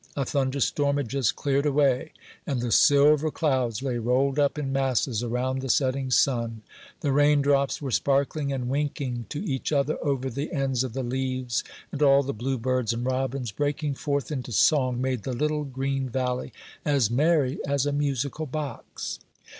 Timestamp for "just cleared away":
1.09-2.11